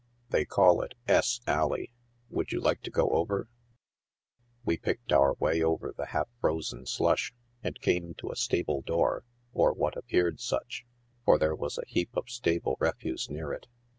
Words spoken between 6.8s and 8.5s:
slush, and came to a